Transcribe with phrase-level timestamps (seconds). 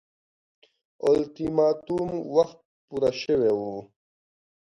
[1.05, 3.77] اولتیماتوم وخت پوره شوی وو.